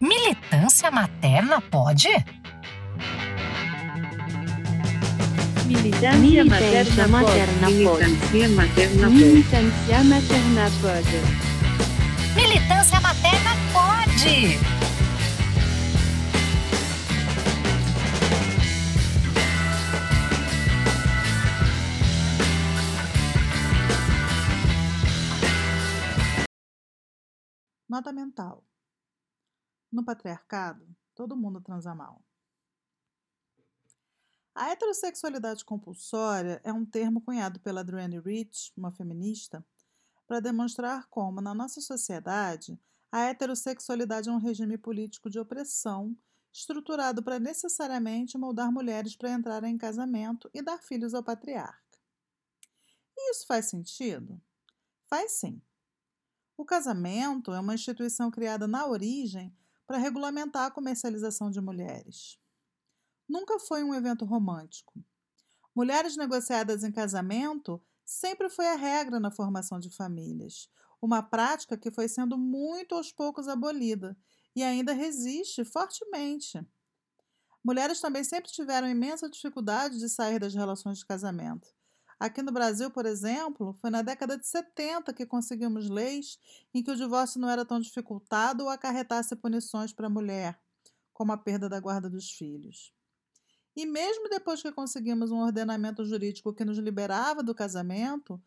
Militância 0.00 0.90
materna 0.90 1.58
pode? 1.60 2.08
Militância 5.66 6.44
materna 6.44 7.08
pode. 7.08 8.04
Militância 8.12 8.48
materna 8.50 9.08
pode. 9.08 9.16
Militância 9.16 10.04
materna 10.04 10.70
pode. 10.82 11.46
Militância 12.36 13.00
materna 13.00 13.56
pode! 13.72 14.58
Nota 27.88 28.12
mental. 28.12 28.62
No 29.96 30.04
patriarcado, 30.04 30.86
todo 31.14 31.34
mundo 31.34 31.58
transa 31.58 31.94
mal. 31.94 32.22
A 34.54 34.68
heterossexualidade 34.68 35.64
compulsória 35.64 36.60
é 36.62 36.70
um 36.70 36.84
termo 36.84 37.18
cunhado 37.18 37.58
pela 37.60 37.80
Adrienne 37.80 38.20
Rich, 38.20 38.74
uma 38.76 38.92
feminista, 38.92 39.64
para 40.26 40.38
demonstrar 40.38 41.06
como, 41.08 41.40
na 41.40 41.54
nossa 41.54 41.80
sociedade, 41.80 42.78
a 43.10 43.20
heterossexualidade 43.22 44.28
é 44.28 44.32
um 44.32 44.36
regime 44.36 44.76
político 44.76 45.30
de 45.30 45.38
opressão 45.38 46.14
estruturado 46.52 47.22
para 47.22 47.38
necessariamente 47.38 48.36
moldar 48.36 48.70
mulheres 48.70 49.16
para 49.16 49.32
entrarem 49.32 49.76
em 49.76 49.78
casamento 49.78 50.50
e 50.52 50.60
dar 50.60 50.82
filhos 50.82 51.14
ao 51.14 51.22
patriarca. 51.22 51.98
E 53.16 53.30
isso 53.30 53.46
faz 53.46 53.70
sentido? 53.70 54.38
Faz 55.06 55.32
sim. 55.32 55.58
O 56.54 56.66
casamento 56.66 57.50
é 57.54 57.60
uma 57.60 57.74
instituição 57.74 58.30
criada 58.30 58.66
na 58.66 58.86
origem 58.86 59.56
para 59.86 59.98
regulamentar 59.98 60.66
a 60.66 60.70
comercialização 60.70 61.50
de 61.50 61.60
mulheres. 61.60 62.38
Nunca 63.28 63.58
foi 63.58 63.84
um 63.84 63.94
evento 63.94 64.24
romântico. 64.24 64.92
Mulheres 65.74 66.16
negociadas 66.16 66.82
em 66.82 66.92
casamento 66.92 67.82
sempre 68.04 68.48
foi 68.48 68.66
a 68.66 68.76
regra 68.76 69.20
na 69.20 69.30
formação 69.30 69.78
de 69.78 69.90
famílias, 69.90 70.70
uma 71.02 71.22
prática 71.22 71.76
que 71.76 71.90
foi 71.90 72.08
sendo 72.08 72.38
muito 72.38 72.94
aos 72.94 73.12
poucos 73.12 73.48
abolida 73.48 74.16
e 74.54 74.62
ainda 74.62 74.92
resiste 74.92 75.64
fortemente. 75.64 76.66
Mulheres 77.62 78.00
também 78.00 78.24
sempre 78.24 78.50
tiveram 78.50 78.88
imensa 78.88 79.28
dificuldade 79.28 79.98
de 79.98 80.08
sair 80.08 80.38
das 80.38 80.54
relações 80.54 80.98
de 80.98 81.06
casamento. 81.06 81.75
Aqui 82.18 82.40
no 82.40 82.50
Brasil, 82.50 82.90
por 82.90 83.04
exemplo, 83.04 83.76
foi 83.80 83.90
na 83.90 84.00
década 84.00 84.38
de 84.38 84.46
70 84.46 85.12
que 85.12 85.26
conseguimos 85.26 85.90
leis 85.90 86.38
em 86.72 86.82
que 86.82 86.90
o 86.90 86.96
divórcio 86.96 87.38
não 87.38 87.50
era 87.50 87.64
tão 87.64 87.78
dificultado 87.78 88.64
ou 88.64 88.70
acarretasse 88.70 89.36
punições 89.36 89.92
para 89.92 90.06
a 90.06 90.10
mulher, 90.10 90.58
como 91.12 91.32
a 91.32 91.36
perda 91.36 91.68
da 91.68 91.78
guarda 91.78 92.08
dos 92.08 92.30
filhos. 92.30 92.90
E 93.76 93.84
mesmo 93.84 94.30
depois 94.30 94.62
que 94.62 94.72
conseguimos 94.72 95.30
um 95.30 95.42
ordenamento 95.42 96.02
jurídico 96.06 96.54
que 96.54 96.64
nos 96.64 96.78
liberava 96.78 97.42
do 97.42 97.54
casamento, 97.54 98.40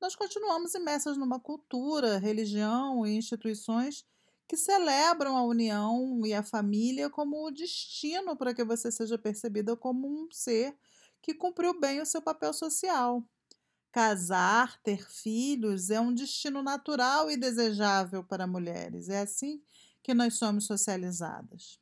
nós 0.00 0.16
continuamos 0.16 0.74
imersas 0.74 1.18
numa 1.18 1.38
cultura, 1.38 2.16
religião 2.16 3.06
e 3.06 3.14
instituições 3.14 4.06
que 4.48 4.56
celebram 4.56 5.36
a 5.36 5.42
união 5.42 6.22
e 6.24 6.32
a 6.32 6.42
família 6.42 7.10
como 7.10 7.46
o 7.46 7.50
destino 7.50 8.34
para 8.34 8.54
que 8.54 8.64
você 8.64 8.90
seja 8.90 9.18
percebida 9.18 9.76
como 9.76 10.08
um 10.08 10.28
ser 10.32 10.74
que 11.22 11.34
cumpriu 11.34 11.78
bem 11.78 12.00
o 12.00 12.06
seu 12.06 12.22
papel 12.22 12.52
social. 12.52 13.24
Casar, 13.92 14.80
ter 14.82 15.08
filhos 15.08 15.90
é 15.90 16.00
um 16.00 16.14
destino 16.14 16.62
natural 16.62 17.30
e 17.30 17.36
desejável 17.36 18.22
para 18.22 18.46
mulheres. 18.46 19.08
É 19.08 19.20
assim 19.20 19.62
que 20.02 20.14
nós 20.14 20.34
somos 20.34 20.66
socializadas. 20.66 21.78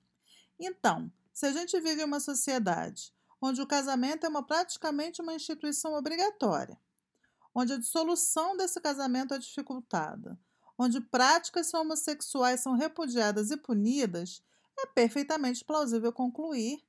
Então, 0.59 1.13
se 1.33 1.47
a 1.47 1.53
gente 1.53 1.79
vive 1.81 2.03
uma 2.03 2.19
sociedade 2.19 3.13
onde 3.41 3.63
o 3.63 3.67
casamento 3.67 4.27
é 4.27 4.29
uma, 4.29 4.43
praticamente 4.43 5.23
uma 5.23 5.35
instituição 5.35 5.95
obrigatória, 5.95 6.79
onde 7.55 7.73
a 7.73 7.79
dissolução 7.79 8.57
desse 8.57 8.81
casamento 8.81 9.35
é 9.35 9.39
dificultada, 9.39 10.39
onde 10.77 11.01
práticas 11.01 11.73
homossexuais 11.75 12.61
são 12.61 12.75
repudiadas 12.75 13.51
e 13.51 13.57
punidas, 13.57 14.43
é 14.79 14.87
perfeitamente 14.87 15.65
plausível 15.65 16.13
concluir 16.13 16.83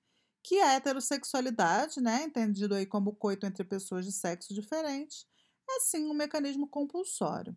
que 0.49 0.59
a 0.59 0.73
heterossexualidade, 0.73 2.01
né, 2.01 2.23
entendido 2.23 2.73
aí 2.73 2.83
como 2.83 3.13
coito 3.13 3.45
entre 3.45 3.63
pessoas 3.63 4.03
de 4.03 4.11
sexo 4.11 4.51
diferente, 4.51 5.27
é 5.69 5.79
sim 5.81 6.07
um 6.07 6.13
mecanismo 6.15 6.67
compulsório. 6.67 7.55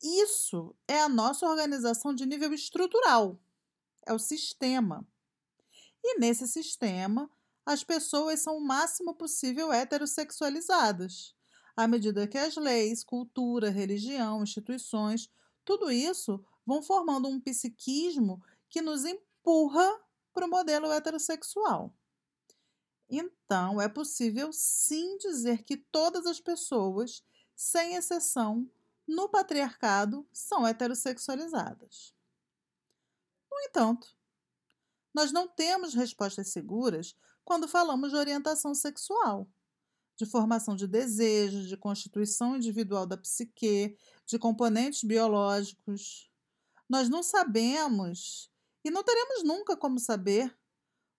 Isso 0.00 0.76
é 0.86 1.00
a 1.00 1.08
nossa 1.08 1.44
organização 1.44 2.14
de 2.14 2.24
nível 2.24 2.54
estrutural, 2.54 3.36
é 4.06 4.12
o 4.12 4.18
sistema. 4.20 5.04
E 6.00 6.20
nesse 6.20 6.46
sistema, 6.46 7.28
as 7.66 7.82
pessoas 7.82 8.38
são 8.42 8.58
o 8.58 8.64
máximo 8.64 9.12
possível 9.12 9.72
heterossexualizadas, 9.72 11.34
à 11.76 11.88
medida 11.88 12.28
que 12.28 12.38
as 12.38 12.54
leis, 12.54 13.02
cultura, 13.02 13.70
religião, 13.70 14.44
instituições, 14.44 15.28
tudo 15.64 15.90
isso 15.90 16.40
vão 16.64 16.80
formando 16.80 17.26
um 17.26 17.40
psiquismo 17.40 18.40
que 18.70 18.80
nos 18.80 19.04
empurra 19.04 20.00
para 20.38 20.46
o 20.46 20.48
modelo 20.48 20.92
heterossexual. 20.92 21.92
Então, 23.10 23.80
é 23.80 23.88
possível 23.88 24.52
sim 24.52 25.18
dizer 25.18 25.64
que 25.64 25.76
todas 25.76 26.26
as 26.26 26.38
pessoas, 26.38 27.24
sem 27.56 27.96
exceção, 27.96 28.70
no 29.04 29.28
patriarcado, 29.28 30.24
são 30.32 30.64
heterossexualizadas. 30.64 32.14
No 33.50 33.60
entanto, 33.62 34.16
nós 35.12 35.32
não 35.32 35.48
temos 35.48 35.92
respostas 35.92 36.52
seguras 36.52 37.16
quando 37.44 37.66
falamos 37.66 38.10
de 38.12 38.16
orientação 38.16 38.76
sexual, 38.76 39.48
de 40.14 40.24
formação 40.24 40.76
de 40.76 40.86
desejos, 40.86 41.66
de 41.66 41.76
constituição 41.76 42.54
individual 42.54 43.06
da 43.06 43.16
psique, 43.16 43.96
de 44.24 44.38
componentes 44.38 45.02
biológicos. 45.02 46.30
Nós 46.88 47.08
não 47.08 47.24
sabemos 47.24 48.52
e 48.88 48.90
não 48.90 49.04
teremos 49.04 49.44
nunca 49.44 49.76
como 49.76 49.98
saber 49.98 50.56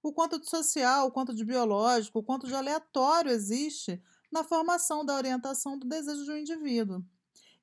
o 0.01 0.11
quanto 0.11 0.39
de 0.39 0.49
social, 0.49 1.07
o 1.07 1.11
quanto 1.11 1.35
de 1.35 1.45
biológico, 1.45 2.17
o 2.17 2.23
quanto 2.23 2.47
de 2.47 2.55
aleatório 2.55 3.31
existe 3.31 4.01
na 4.31 4.43
formação 4.43 5.05
da 5.05 5.13
orientação 5.15 5.77
do 5.77 5.87
desejo 5.87 6.23
de 6.23 6.31
um 6.31 6.37
indivíduo. 6.37 7.05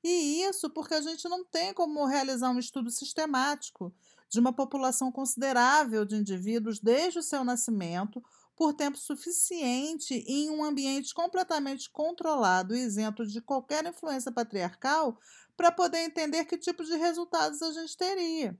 E 0.05 0.45
isso 0.45 0.71
porque 0.71 0.95
a 0.95 1.01
gente 1.01 1.29
não 1.29 1.45
tem 1.45 1.75
como 1.75 2.05
realizar 2.05 2.51
um 2.51 2.59
estudo 2.61 2.89
sistemático 2.89 3.93
de 4.29 4.39
uma 4.39 4.53
população 4.53 5.11
considerável 5.11 6.05
de 6.05 6.15
indivíduos 6.15 6.79
desde 6.79 7.19
o 7.19 7.23
seu 7.23 7.43
nascimento, 7.43 8.23
por 8.55 8.75
tempo 8.75 8.97
suficiente 8.97 10.15
em 10.27 10.51
um 10.51 10.63
ambiente 10.63 11.13
completamente 11.13 11.91
controlado 11.91 12.77
e 12.77 12.81
isento 12.81 13.27
de 13.27 13.41
qualquer 13.41 13.85
influência 13.85 14.31
patriarcal, 14.31 15.19
para 15.57 15.73
poder 15.73 16.05
entender 16.05 16.45
que 16.45 16.57
tipo 16.57 16.85
de 16.85 16.97
resultados 16.97 17.61
a 17.61 17.73
gente 17.73 17.97
teria. 17.97 18.57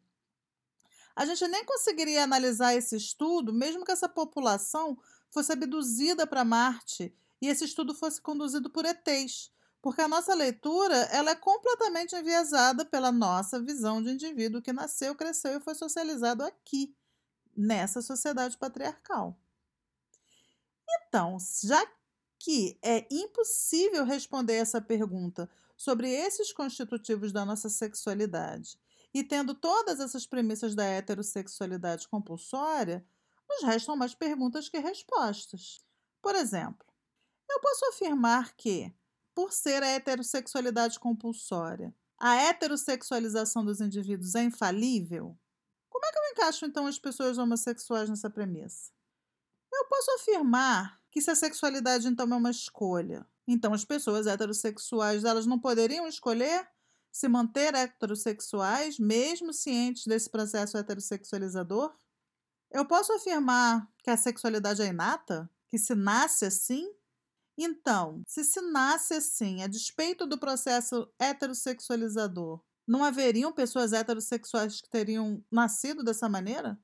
A 1.17 1.25
gente 1.25 1.49
nem 1.49 1.65
conseguiria 1.65 2.23
analisar 2.25 2.75
esse 2.75 2.95
estudo, 2.95 3.51
mesmo 3.51 3.87
que 3.87 3.91
essa 3.91 4.07
população 4.09 4.99
fosse 5.31 5.51
abduzida 5.51 6.27
para 6.27 6.45
Marte 6.45 7.17
e 7.41 7.49
esse 7.49 7.65
estudo 7.65 7.95
fosse 7.95 8.21
conduzido 8.21 8.69
por 8.69 8.85
ETs, 8.85 9.51
porque 9.81 10.03
a 10.03 10.09
nossa 10.09 10.35
leitura 10.35 10.95
ela 11.11 11.31
é 11.31 11.35
completamente 11.35 12.15
enviesada 12.15 12.85
pela 12.85 13.11
nossa 13.11 13.59
visão 13.59 14.03
de 14.03 14.11
indivíduo 14.11 14.61
que 14.61 14.75
nasceu, 14.75 15.15
cresceu 15.15 15.57
e 15.57 15.61
foi 15.61 15.75
socializado 15.75 16.45
aqui, 16.45 16.95
nessa 17.57 18.03
sociedade 18.03 18.59
patriarcal. 18.59 19.41
Então, 20.89 21.39
já 21.65 21.83
que 22.39 22.79
é 22.83 23.07
impossível 23.11 24.05
responder 24.05 24.57
essa 24.57 24.83
pergunta 24.83 25.49
sobre 25.77 26.11
esses 26.11 26.53
constitutivos 26.53 27.33
da 27.33 27.47
nossa 27.47 27.71
sexualidade 27.71 28.79
e 29.15 29.25
tendo 29.25 29.55
todas 29.55 30.01
essas 30.01 30.27
premissas 30.27 30.75
da 30.75 30.85
heterossexualidade 30.85 32.09
compulsória, 32.09 33.07
nos 33.49 33.63
restam 33.63 33.97
mais 33.97 34.15
perguntas 34.15 34.69
que 34.69 34.79
respostas. 34.79 35.79
Por 36.21 36.35
exemplo, 36.35 36.87
eu 37.49 37.61
posso 37.61 37.87
afirmar 37.87 38.55
que, 38.57 38.93
por 39.35 39.53
ser 39.53 39.83
a 39.83 39.89
heterossexualidade 39.89 40.99
compulsória, 40.99 41.95
a 42.19 42.35
heterossexualização 42.37 43.65
dos 43.65 43.81
indivíduos 43.81 44.35
é 44.35 44.43
infalível? 44.43 45.39
Como 45.89 46.05
é 46.05 46.13
que 46.13 46.19
eu 46.19 46.33
encaixo 46.33 46.67
então 46.67 46.87
as 46.87 46.99
pessoas 46.99 47.39
homossexuais 47.39 48.09
nessa 48.09 48.29
premissa? 48.29 48.91
Eu 49.73 49.85
posso 49.87 50.11
afirmar 50.13 51.01
que 51.11 51.21
se 51.21 51.31
a 51.31 51.35
sexualidade 51.35 52.09
então 52.09 52.27
é 52.31 52.37
uma 52.37 52.51
escolha, 52.51 53.27
então 53.47 53.73
as 53.73 53.85
pessoas 53.85 54.27
heterossexuais 54.27 55.25
elas 55.25 55.47
não 55.47 55.59
poderiam 55.59 56.07
escolher 56.07 56.69
se 57.17 57.29
manter 57.29 57.75
heterossexuais, 57.75 58.99
mesmo 58.99 59.51
cientes 59.51 60.07
desse 60.07 60.29
processo 60.29 60.77
heterossexualizador? 60.77 61.97
Eu 62.71 62.87
posso 62.87 63.11
afirmar 63.15 63.91
que 64.05 64.11
a 64.11 64.19
sexualidade 64.19 64.83
é 64.83 64.89
inata? 64.89 65.51
Que 65.69 65.79
se 65.79 65.95
nasce 65.95 66.45
assim? 66.45 66.87
Então, 67.59 68.23
se 68.27 68.45
se 68.45 68.61
nasce 68.61 69.15
assim, 69.15 69.63
a 69.63 69.67
despeito 69.67 70.27
do 70.27 70.39
processo 70.39 71.11
heterossexualizador, 71.19 72.63
Não 72.87 73.03
haveriam 73.05 73.53
pessoas 73.53 73.93
heterossexuais 73.93 74.81
que 74.81 74.91
teriam 74.91 75.45
nascido 75.51 76.05
dessa 76.05 76.29
maneira? 76.29 76.79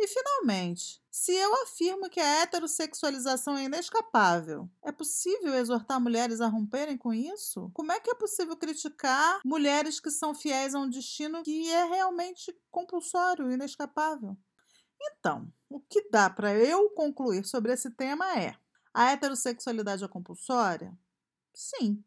E, 0.00 0.06
finalmente, 0.06 1.02
se 1.10 1.32
eu 1.32 1.52
afirmo 1.62 2.08
que 2.08 2.20
a 2.20 2.42
heterossexualização 2.42 3.56
é 3.56 3.64
inescapável, 3.64 4.70
é 4.84 4.92
possível 4.92 5.54
exortar 5.54 6.00
mulheres 6.00 6.40
a 6.40 6.46
romperem 6.46 6.96
com 6.96 7.12
isso? 7.12 7.68
Como 7.74 7.90
é 7.90 7.98
que 7.98 8.08
é 8.08 8.14
possível 8.14 8.56
criticar 8.56 9.40
mulheres 9.44 9.98
que 9.98 10.10
são 10.10 10.32
fiéis 10.32 10.72
a 10.72 10.78
um 10.78 10.88
destino 10.88 11.42
que 11.42 11.68
é 11.68 11.84
realmente 11.84 12.56
compulsório, 12.70 13.50
inescapável? 13.50 14.36
Então, 15.00 15.52
o 15.68 15.80
que 15.80 16.08
dá 16.10 16.30
para 16.30 16.54
eu 16.54 16.90
concluir 16.90 17.44
sobre 17.44 17.72
esse 17.72 17.90
tema 17.90 18.38
é: 18.38 18.56
a 18.94 19.10
heterossexualidade 19.10 20.04
é 20.04 20.08
compulsória? 20.08 20.96
Sim. 21.52 22.04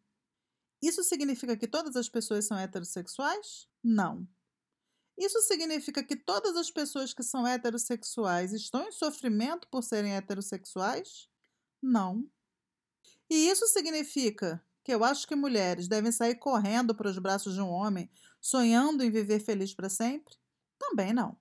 Isso 0.81 1.03
significa 1.03 1.57
que 1.57 1.67
todas 1.67 1.97
as 1.97 2.07
pessoas 2.07 2.47
são 2.47 2.57
heterossexuais? 2.57 3.67
Não. 3.83 4.25
Isso 5.17 5.39
significa 5.41 6.03
que 6.03 6.15
todas 6.15 6.55
as 6.55 6.71
pessoas 6.71 7.13
que 7.13 7.23
são 7.23 7.45
heterossexuais 7.45 8.53
estão 8.53 8.87
em 8.87 8.91
sofrimento 8.91 9.67
por 9.69 9.83
serem 9.83 10.15
heterossexuais? 10.15 11.27
Não. 11.81 12.27
E 13.29 13.49
isso 13.49 13.67
significa 13.67 14.63
que 14.83 14.93
eu 14.93 15.03
acho 15.03 15.27
que 15.27 15.35
mulheres 15.35 15.87
devem 15.87 16.11
sair 16.11 16.35
correndo 16.35 16.95
para 16.95 17.09
os 17.09 17.19
braços 17.19 17.53
de 17.53 17.61
um 17.61 17.69
homem, 17.69 18.09
sonhando 18.39 19.03
em 19.03 19.11
viver 19.11 19.39
feliz 19.39 19.73
para 19.73 19.89
sempre? 19.89 20.35
Também 20.79 21.13
não. 21.13 21.37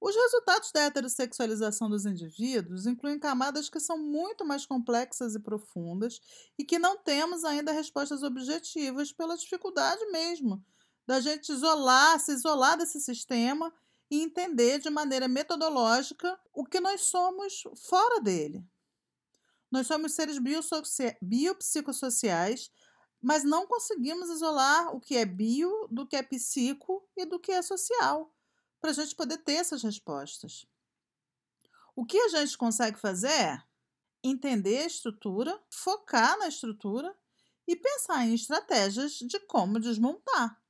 Os 0.00 0.14
resultados 0.14 0.70
da 0.72 0.82
heterossexualização 0.82 1.90
dos 1.90 2.06
indivíduos 2.06 2.86
incluem 2.86 3.18
camadas 3.18 3.68
que 3.68 3.80
são 3.80 3.98
muito 3.98 4.44
mais 4.44 4.64
complexas 4.64 5.34
e 5.34 5.40
profundas 5.40 6.20
e 6.58 6.64
que 6.64 6.78
não 6.78 6.96
temos 6.96 7.44
ainda 7.44 7.72
respostas 7.72 8.22
objetivas 8.22 9.10
pela 9.10 9.36
dificuldade 9.36 10.04
mesmo 10.12 10.64
da 11.06 11.20
gente 11.20 11.50
isolar, 11.52 12.18
se 12.18 12.32
isolar 12.32 12.76
desse 12.76 13.00
sistema 13.00 13.72
e 14.10 14.22
entender 14.22 14.78
de 14.80 14.90
maneira 14.90 15.28
metodológica 15.28 16.38
o 16.52 16.64
que 16.64 16.80
nós 16.80 17.02
somos 17.02 17.62
fora 17.88 18.20
dele. 18.20 18.64
Nós 19.70 19.86
somos 19.86 20.12
seres 20.12 20.38
biopsicossociais, 21.20 22.70
mas 23.20 23.44
não 23.44 23.66
conseguimos 23.66 24.28
isolar 24.30 24.94
o 24.94 25.00
que 25.00 25.16
é 25.16 25.24
bio 25.24 25.88
do 25.90 26.06
que 26.06 26.16
é 26.16 26.22
psico 26.22 27.08
e 27.16 27.24
do 27.24 27.38
que 27.38 27.52
é 27.52 27.62
social, 27.62 28.32
para 28.80 28.90
a 28.90 28.94
gente 28.94 29.14
poder 29.14 29.38
ter 29.38 29.54
essas 29.54 29.82
respostas. 29.82 30.66
O 31.94 32.04
que 32.04 32.18
a 32.18 32.28
gente 32.28 32.58
consegue 32.58 32.98
fazer 32.98 33.28
é 33.28 33.62
entender 34.22 34.78
a 34.78 34.86
estrutura, 34.86 35.60
focar 35.70 36.38
na 36.38 36.48
estrutura 36.48 37.16
e 37.66 37.74
pensar 37.74 38.26
em 38.26 38.34
estratégias 38.34 39.14
de 39.14 39.40
como 39.40 39.80
desmontar. 39.80 40.60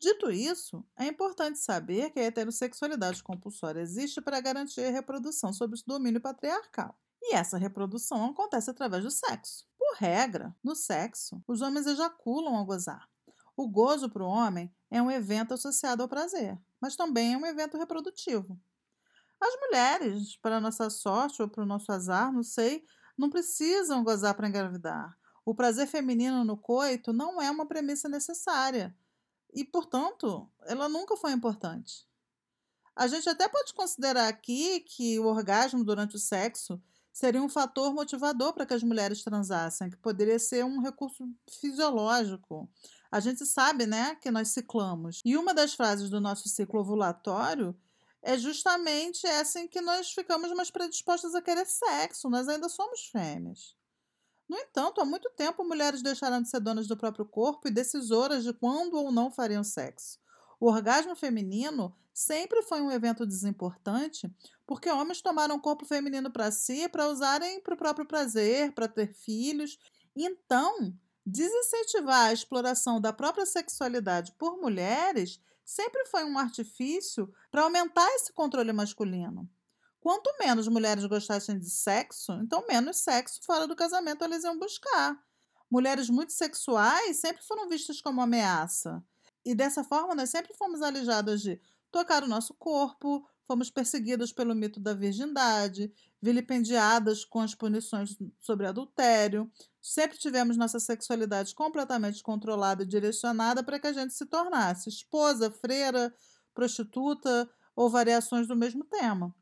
Dito 0.00 0.30
isso, 0.30 0.82
é 0.96 1.08
importante 1.08 1.58
saber 1.58 2.08
que 2.08 2.18
a 2.18 2.22
heterossexualidade 2.22 3.22
compulsória 3.22 3.82
existe 3.82 4.18
para 4.18 4.40
garantir 4.40 4.80
a 4.80 4.90
reprodução 4.90 5.52
sob 5.52 5.76
o 5.76 5.82
domínio 5.86 6.22
patriarcal. 6.22 6.98
E 7.20 7.34
essa 7.34 7.58
reprodução 7.58 8.30
acontece 8.30 8.70
através 8.70 9.04
do 9.04 9.10
sexo. 9.10 9.66
Por 9.78 9.96
regra, 9.98 10.56
no 10.64 10.74
sexo, 10.74 11.44
os 11.46 11.60
homens 11.60 11.86
ejaculam 11.86 12.56
ao 12.56 12.64
gozar. 12.64 13.06
O 13.54 13.68
gozo 13.68 14.08
para 14.08 14.24
o 14.24 14.26
homem 14.26 14.74
é 14.90 15.02
um 15.02 15.10
evento 15.10 15.52
associado 15.52 16.02
ao 16.02 16.08
prazer, 16.08 16.58
mas 16.80 16.96
também 16.96 17.34
é 17.34 17.36
um 17.36 17.44
evento 17.44 17.76
reprodutivo. 17.76 18.58
As 19.38 19.54
mulheres, 19.60 20.34
para 20.38 20.62
nossa 20.62 20.88
sorte 20.88 21.42
ou 21.42 21.48
para 21.48 21.62
o 21.62 21.66
nosso 21.66 21.92
azar, 21.92 22.32
não 22.32 22.42
sei, 22.42 22.86
não 23.18 23.28
precisam 23.28 24.02
gozar 24.02 24.34
para 24.34 24.48
engravidar. 24.48 25.14
O 25.44 25.54
prazer 25.54 25.86
feminino 25.86 26.42
no 26.42 26.56
coito 26.56 27.12
não 27.12 27.40
é 27.40 27.50
uma 27.50 27.66
premissa 27.66 28.08
necessária 28.08 28.96
e, 29.54 29.64
portanto, 29.64 30.48
ela 30.62 30.88
nunca 30.88 31.16
foi 31.16 31.32
importante. 31.32 32.06
A 32.94 33.06
gente 33.06 33.28
até 33.28 33.48
pode 33.48 33.72
considerar 33.72 34.28
aqui 34.28 34.80
que 34.80 35.18
o 35.18 35.26
orgasmo 35.26 35.84
durante 35.84 36.16
o 36.16 36.18
sexo 36.18 36.80
seria 37.12 37.42
um 37.42 37.48
fator 37.48 37.92
motivador 37.92 38.52
para 38.52 38.66
que 38.66 38.74
as 38.74 38.82
mulheres 38.82 39.22
transassem, 39.22 39.90
que 39.90 39.96
poderia 39.96 40.38
ser 40.38 40.64
um 40.64 40.80
recurso 40.80 41.28
fisiológico. 41.48 42.68
A 43.10 43.20
gente 43.20 43.44
sabe, 43.44 43.86
né, 43.86 44.14
que 44.16 44.30
nós 44.30 44.48
ciclamos. 44.48 45.20
E 45.24 45.36
uma 45.36 45.52
das 45.52 45.74
frases 45.74 46.08
do 46.10 46.20
nosso 46.20 46.48
ciclo 46.48 46.80
ovulatório 46.80 47.76
é 48.22 48.38
justamente 48.38 49.26
essa 49.26 49.60
em 49.60 49.66
que 49.66 49.80
nós 49.80 50.12
ficamos 50.12 50.52
mais 50.52 50.70
predispostas 50.70 51.34
a 51.34 51.42
querer 51.42 51.66
sexo, 51.66 52.28
nós 52.28 52.48
ainda 52.48 52.68
somos 52.68 53.06
fêmeas. 53.06 53.74
No 54.50 54.58
entanto, 54.58 55.00
há 55.00 55.04
muito 55.04 55.30
tempo 55.36 55.62
mulheres 55.62 56.02
deixaram 56.02 56.42
de 56.42 56.48
ser 56.48 56.58
donas 56.58 56.88
do 56.88 56.96
próprio 56.96 57.24
corpo 57.24 57.68
e 57.68 57.70
decisoras 57.70 58.42
de 58.42 58.52
quando 58.52 58.94
ou 58.94 59.12
não 59.12 59.30
fariam 59.30 59.62
sexo. 59.62 60.18
O 60.58 60.66
orgasmo 60.66 61.14
feminino 61.14 61.94
sempre 62.12 62.60
foi 62.62 62.80
um 62.80 62.90
evento 62.90 63.24
desimportante 63.24 64.28
porque 64.66 64.90
homens 64.90 65.22
tomaram 65.22 65.54
o 65.54 65.60
corpo 65.60 65.84
feminino 65.84 66.32
para 66.32 66.50
si 66.50 66.88
para 66.88 67.06
usarem 67.06 67.60
para 67.60 67.74
o 67.74 67.76
próprio 67.76 68.04
prazer, 68.04 68.72
para 68.72 68.88
ter 68.88 69.14
filhos. 69.14 69.78
Então, 70.16 70.92
desincentivar 71.24 72.30
a 72.30 72.32
exploração 72.32 73.00
da 73.00 73.12
própria 73.12 73.46
sexualidade 73.46 74.32
por 74.32 74.60
mulheres 74.60 75.40
sempre 75.64 76.06
foi 76.06 76.24
um 76.24 76.36
artifício 76.36 77.32
para 77.52 77.62
aumentar 77.62 78.08
esse 78.16 78.32
controle 78.32 78.72
masculino. 78.72 79.48
Quanto 80.00 80.34
menos 80.38 80.66
mulheres 80.66 81.04
gostassem 81.04 81.58
de 81.58 81.68
sexo, 81.68 82.32
então 82.42 82.64
menos 82.66 82.96
sexo 82.96 83.40
fora 83.44 83.66
do 83.66 83.76
casamento 83.76 84.24
elas 84.24 84.44
iam 84.44 84.58
buscar. 84.58 85.14
Mulheres 85.70 86.08
muito 86.08 86.32
sexuais 86.32 87.18
sempre 87.18 87.44
foram 87.44 87.68
vistas 87.68 88.00
como 88.00 88.20
ameaça. 88.20 89.04
E 89.44 89.54
dessa 89.54 89.84
forma 89.84 90.14
nós 90.14 90.30
sempre 90.30 90.54
fomos 90.54 90.80
alijadas 90.80 91.42
de 91.42 91.60
tocar 91.92 92.24
o 92.24 92.28
nosso 92.28 92.54
corpo, 92.54 93.26
fomos 93.46 93.70
perseguidas 93.70 94.32
pelo 94.32 94.54
mito 94.54 94.80
da 94.80 94.94
virgindade, 94.94 95.92
vilipendiadas 96.22 97.24
com 97.24 97.40
as 97.40 97.54
punições 97.54 98.16
sobre 98.38 98.66
adultério. 98.66 99.50
Sempre 99.82 100.18
tivemos 100.18 100.56
nossa 100.56 100.80
sexualidade 100.80 101.54
completamente 101.54 102.22
controlada 102.22 102.84
e 102.84 102.86
direcionada 102.86 103.62
para 103.62 103.78
que 103.78 103.86
a 103.86 103.92
gente 103.92 104.14
se 104.14 104.24
tornasse 104.24 104.88
esposa, 104.88 105.50
freira, 105.50 106.14
prostituta 106.54 107.50
ou 107.76 107.90
variações 107.90 108.46
do 108.46 108.56
mesmo 108.56 108.84
tema. 108.84 109.34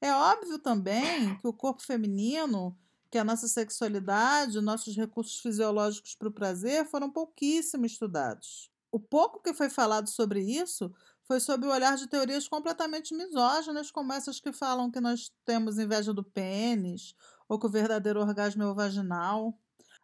É 0.00 0.12
óbvio 0.12 0.58
também 0.58 1.38
que 1.38 1.46
o 1.46 1.52
corpo 1.52 1.82
feminino, 1.82 2.76
que 3.10 3.18
a 3.18 3.24
nossa 3.24 3.48
sexualidade, 3.48 4.60
nossos 4.60 4.96
recursos 4.96 5.40
fisiológicos 5.40 6.14
para 6.14 6.28
o 6.28 6.32
prazer 6.32 6.86
foram 6.86 7.10
pouquíssimo 7.10 7.86
estudados. 7.86 8.70
O 8.92 9.00
pouco 9.00 9.42
que 9.42 9.54
foi 9.54 9.68
falado 9.68 10.08
sobre 10.08 10.40
isso 10.40 10.92
foi 11.24 11.40
sob 11.40 11.66
o 11.66 11.70
olhar 11.70 11.96
de 11.96 12.06
teorias 12.06 12.46
completamente 12.46 13.14
misóginas, 13.14 13.90
como 13.90 14.12
essas 14.12 14.38
que 14.38 14.52
falam 14.52 14.90
que 14.90 15.00
nós 15.00 15.32
temos 15.44 15.78
inveja 15.78 16.14
do 16.14 16.22
pênis, 16.22 17.14
ou 17.48 17.58
que 17.58 17.66
o 17.66 17.70
verdadeiro 17.70 18.20
orgasmo 18.20 18.62
é 18.62 18.66
o 18.66 18.74
vaginal. 18.74 19.58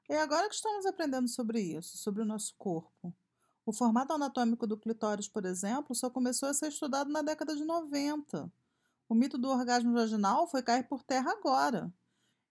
É 0.09 0.21
agora 0.21 0.49
que 0.49 0.55
estamos 0.55 0.85
aprendendo 0.85 1.29
sobre 1.29 1.61
isso, 1.61 1.97
sobre 1.97 2.23
o 2.23 2.27
nosso 2.27 2.55
corpo. 2.59 3.15
O 3.65 3.73
formato 3.73 4.13
anatômico 4.13 4.67
do 4.67 4.77
clitóris, 4.77 5.29
por 5.29 5.45
exemplo, 5.45 5.95
só 5.95 6.11
começou 6.11 6.49
a 6.49 6.55
ser 6.55 6.69
estudado 6.69 7.11
na 7.11 7.23
década 7.23 7.55
de 7.55 7.65
90. 7.65 8.51
O 9.13 9.15
mito 9.15 9.37
do 9.37 9.51
orgasmo 9.51 9.93
vaginal 9.93 10.47
foi 10.47 10.63
cair 10.63 10.85
por 10.85 11.03
terra 11.03 11.33
agora. 11.33 11.93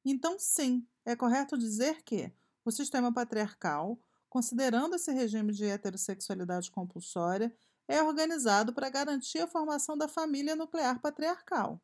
Então, 0.06 0.38
sim, 0.38 0.88
é 1.04 1.16
correto 1.16 1.58
dizer 1.58 2.04
que 2.04 2.32
o 2.64 2.70
sistema 2.70 3.12
patriarcal, 3.12 4.00
considerando 4.30 4.96
esse 4.96 5.12
regime 5.12 5.54
de 5.54 5.66
heterossexualidade 5.66 6.70
compulsória, 6.70 7.52
é 7.88 8.04
organizado 8.04 8.74
para 8.74 8.92
garantir 8.92 9.40
a 9.40 9.48
formação 9.48 9.98
da 9.98 10.08
família 10.08 10.56
nuclear 10.56 11.02
patriarcal. 11.02 11.82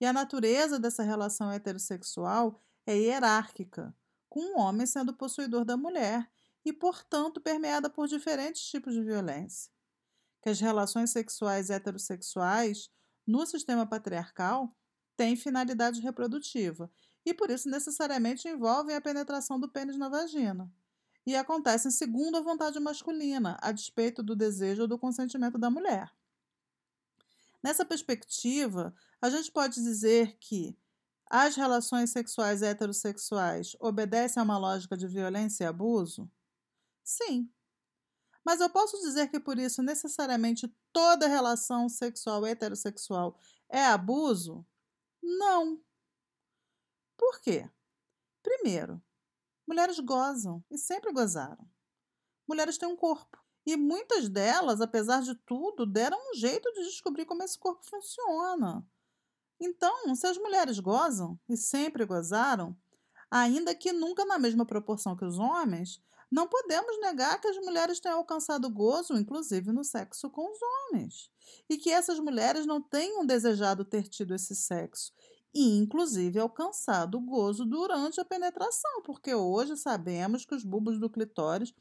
E 0.00 0.04
a 0.04 0.12
natureza 0.12 0.76
dessa 0.80 1.04
relação 1.04 1.48
heterossexual 1.48 2.60
é 2.84 2.96
hierárquica, 2.96 3.94
com 4.28 4.40
o 4.40 4.58
homem 4.58 4.88
sendo 4.88 5.14
possuidor 5.14 5.64
da 5.64 5.76
mulher 5.76 6.28
e, 6.64 6.72
portanto, 6.72 7.40
permeada 7.40 7.88
por 7.88 8.08
diferentes 8.08 8.60
tipos 8.60 8.92
de 8.92 9.04
violência. 9.04 9.70
Que 10.42 10.48
as 10.48 10.58
relações 10.58 11.10
sexuais 11.10 11.70
heterossexuais 11.70 12.90
no 13.26 13.46
sistema 13.46 13.86
patriarcal 13.86 14.74
têm 15.16 15.36
finalidade 15.36 16.00
reprodutiva 16.00 16.90
e 17.24 17.34
por 17.34 17.50
isso 17.50 17.68
necessariamente 17.68 18.48
envolvem 18.48 18.96
a 18.96 19.00
penetração 19.00 19.60
do 19.60 19.68
pênis 19.68 19.96
na 19.96 20.08
vagina. 20.08 20.72
E 21.26 21.36
acontecem 21.36 21.90
segundo 21.90 22.36
a 22.36 22.40
vontade 22.40 22.80
masculina, 22.80 23.58
a 23.60 23.70
despeito 23.72 24.22
do 24.22 24.34
desejo 24.34 24.82
ou 24.82 24.88
do 24.88 24.98
consentimento 24.98 25.58
da 25.58 25.70
mulher. 25.70 26.10
Nessa 27.62 27.84
perspectiva, 27.84 28.94
a 29.20 29.28
gente 29.28 29.52
pode 29.52 29.82
dizer 29.82 30.38
que 30.38 30.76
as 31.26 31.54
relações 31.54 32.10
sexuais 32.10 32.62
heterossexuais 32.62 33.76
obedecem 33.78 34.40
a 34.40 34.44
uma 34.44 34.58
lógica 34.58 34.96
de 34.96 35.06
violência 35.06 35.64
e 35.64 35.66
abuso? 35.66 36.28
Sim, 37.04 37.50
mas 38.44 38.60
eu 38.60 38.70
posso 38.70 38.98
dizer 39.00 39.28
que 39.28 39.40
por 39.40 39.58
isso 39.58 39.82
necessariamente 39.82 40.68
toda 40.92 41.26
relação 41.26 41.88
sexual 41.88 42.46
heterossexual 42.46 43.38
é 43.68 43.84
abuso? 43.84 44.66
Não. 45.22 45.80
Por 47.16 47.40
quê? 47.40 47.70
Primeiro, 48.42 49.02
Mulheres 49.70 50.00
gozam 50.00 50.64
e 50.68 50.76
sempre 50.76 51.12
gozaram. 51.12 51.64
Mulheres 52.48 52.76
têm 52.76 52.88
um 52.88 52.96
corpo. 52.96 53.38
E 53.64 53.76
muitas 53.76 54.28
delas, 54.28 54.80
apesar 54.80 55.22
de 55.22 55.32
tudo, 55.46 55.86
deram 55.86 56.18
um 56.18 56.34
jeito 56.34 56.68
de 56.72 56.86
descobrir 56.86 57.24
como 57.24 57.44
esse 57.44 57.56
corpo 57.56 57.84
funciona. 57.84 58.84
Então, 59.60 60.12
se 60.16 60.26
as 60.26 60.36
mulheres 60.36 60.80
gozam 60.80 61.38
e 61.48 61.56
sempre 61.56 62.04
gozaram, 62.04 62.76
ainda 63.30 63.72
que 63.72 63.92
nunca 63.92 64.24
na 64.24 64.40
mesma 64.40 64.66
proporção 64.66 65.14
que 65.14 65.24
os 65.24 65.38
homens, 65.38 66.02
não 66.30 66.46
podemos 66.46 67.00
negar 67.00 67.40
que 67.40 67.48
as 67.48 67.56
mulheres 67.58 67.98
têm 67.98 68.12
alcançado 68.12 68.70
gozo, 68.70 69.14
inclusive 69.14 69.72
no 69.72 69.82
sexo 69.82 70.30
com 70.30 70.50
os 70.50 70.58
homens, 70.62 71.30
e 71.68 71.76
que 71.76 71.90
essas 71.90 72.20
mulheres 72.20 72.66
não 72.66 72.80
tenham 72.80 73.26
desejado 73.26 73.84
ter 73.84 74.08
tido 74.08 74.34
esse 74.34 74.54
sexo 74.54 75.12
e, 75.52 75.76
inclusive, 75.76 76.38
alcançado 76.38 77.20
gozo 77.20 77.64
durante 77.64 78.20
a 78.20 78.24
penetração, 78.24 79.02
porque 79.02 79.34
hoje 79.34 79.76
sabemos 79.76 80.44
que 80.44 80.54
os 80.54 80.64
bulbos 80.64 80.98
do 80.98 81.10
clitóris 81.10 81.74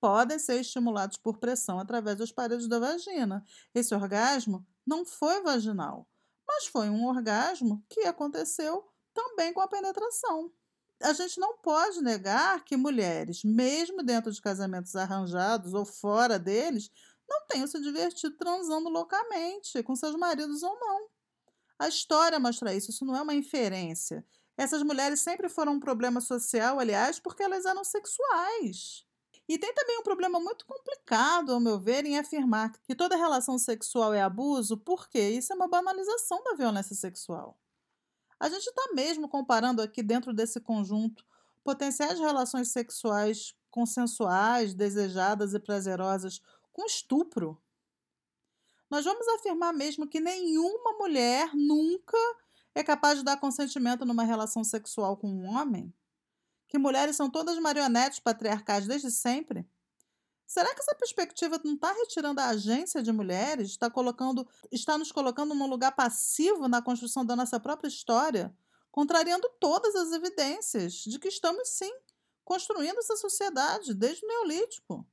podem 0.00 0.38
ser 0.38 0.60
estimulados 0.60 1.16
por 1.16 1.38
pressão 1.38 1.80
através 1.80 2.16
das 2.16 2.30
paredes 2.30 2.68
da 2.68 2.78
vagina. 2.78 3.44
Esse 3.74 3.94
orgasmo 3.94 4.64
não 4.86 5.04
foi 5.04 5.42
vaginal, 5.42 6.06
mas 6.46 6.66
foi 6.66 6.88
um 6.88 7.06
orgasmo 7.06 7.84
que 7.88 8.02
aconteceu 8.02 8.86
também 9.12 9.52
com 9.52 9.60
a 9.60 9.68
penetração. 9.68 10.52
A 11.02 11.12
gente 11.12 11.38
não 11.38 11.58
pode 11.58 12.00
negar 12.00 12.64
que 12.64 12.76
mulheres, 12.76 13.44
mesmo 13.44 14.02
dentro 14.02 14.32
de 14.32 14.40
casamentos 14.40 14.96
arranjados 14.96 15.74
ou 15.74 15.84
fora 15.84 16.38
deles, 16.38 16.90
não 17.28 17.46
tenham 17.46 17.66
se 17.66 17.80
divertido 17.80 18.36
transando 18.36 18.88
loucamente 18.88 19.82
com 19.82 19.94
seus 19.94 20.14
maridos 20.16 20.62
ou 20.62 20.78
não. 20.78 21.08
A 21.78 21.88
história 21.88 22.40
mostra 22.40 22.74
isso, 22.74 22.90
isso 22.90 23.04
não 23.04 23.14
é 23.14 23.20
uma 23.20 23.34
inferência. 23.34 24.24
Essas 24.56 24.82
mulheres 24.82 25.20
sempre 25.20 25.48
foram 25.48 25.72
um 25.72 25.80
problema 25.80 26.20
social, 26.20 26.78
aliás, 26.80 27.20
porque 27.20 27.42
elas 27.42 27.66
eram 27.66 27.84
sexuais. 27.84 29.04
E 29.48 29.58
tem 29.58 29.72
também 29.74 29.98
um 29.98 30.02
problema 30.02 30.40
muito 30.40 30.66
complicado, 30.66 31.52
ao 31.52 31.60
meu 31.60 31.78
ver, 31.78 32.04
em 32.06 32.18
afirmar 32.18 32.72
que 32.82 32.94
toda 32.94 33.16
relação 33.16 33.58
sexual 33.58 34.14
é 34.14 34.22
abuso, 34.22 34.76
porque 34.78 35.20
isso 35.20 35.52
é 35.52 35.56
uma 35.56 35.68
banalização 35.68 36.42
da 36.42 36.54
violência 36.54 36.96
sexual. 36.96 37.56
A 38.38 38.48
gente 38.48 38.66
está 38.66 38.92
mesmo 38.94 39.28
comparando 39.28 39.80
aqui, 39.80 40.02
dentro 40.02 40.32
desse 40.32 40.60
conjunto, 40.60 41.24
potenciais 41.64 42.18
relações 42.18 42.68
sexuais 42.68 43.54
consensuais, 43.76 44.72
desejadas 44.72 45.52
e 45.52 45.60
prazerosas 45.60 46.40
com 46.72 46.86
estupro. 46.86 47.60
Nós 48.88 49.04
vamos 49.04 49.28
afirmar 49.28 49.74
mesmo 49.74 50.08
que 50.08 50.18
nenhuma 50.18 50.92
mulher 50.92 51.50
nunca 51.54 52.16
é 52.74 52.82
capaz 52.82 53.18
de 53.18 53.24
dar 53.24 53.38
consentimento 53.38 54.06
numa 54.06 54.22
relação 54.22 54.64
sexual 54.64 55.16
com 55.16 55.28
um 55.28 55.46
homem? 55.46 55.92
Que 56.68 56.78
mulheres 56.78 57.16
são 57.16 57.30
todas 57.30 57.58
marionetes 57.58 58.18
patriarcais 58.18 58.86
desde 58.86 59.10
sempre? 59.10 59.68
Será 60.46 60.72
que 60.72 60.80
essa 60.80 60.94
perspectiva 60.94 61.60
não 61.64 61.74
está 61.74 61.92
retirando 61.92 62.40
a 62.40 62.48
agência 62.48 63.02
de 63.02 63.10
mulheres, 63.10 63.70
está 63.70 63.90
colocando, 63.90 64.46
está 64.70 64.96
nos 64.96 65.10
colocando 65.10 65.54
num 65.54 65.66
lugar 65.66 65.92
passivo 65.92 66.68
na 66.68 66.80
construção 66.80 67.26
da 67.26 67.34
nossa 67.34 67.58
própria 67.58 67.88
história, 67.88 68.56
contrariando 68.92 69.48
todas 69.58 69.94
as 69.96 70.12
evidências 70.12 70.94
de 70.94 71.18
que 71.18 71.28
estamos 71.28 71.68
sim 71.70 71.92
construindo 72.44 72.98
essa 72.98 73.16
sociedade 73.16 73.92
desde 73.92 74.24
o 74.24 74.28
Neolítico? 74.28 75.06